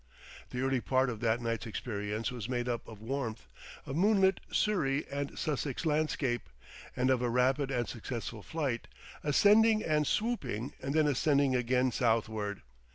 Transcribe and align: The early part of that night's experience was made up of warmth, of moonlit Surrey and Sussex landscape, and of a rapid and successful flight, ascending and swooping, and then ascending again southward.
The 0.49 0.61
early 0.61 0.81
part 0.81 1.11
of 1.11 1.19
that 1.19 1.41
night's 1.41 1.67
experience 1.67 2.31
was 2.31 2.49
made 2.49 2.67
up 2.67 2.87
of 2.87 3.01
warmth, 3.03 3.45
of 3.85 3.95
moonlit 3.95 4.39
Surrey 4.51 5.05
and 5.11 5.37
Sussex 5.37 5.85
landscape, 5.85 6.49
and 6.95 7.11
of 7.11 7.21
a 7.21 7.29
rapid 7.29 7.69
and 7.69 7.87
successful 7.87 8.41
flight, 8.41 8.87
ascending 9.23 9.83
and 9.83 10.07
swooping, 10.07 10.73
and 10.81 10.95
then 10.95 11.05
ascending 11.05 11.55
again 11.55 11.91
southward. 11.91 12.63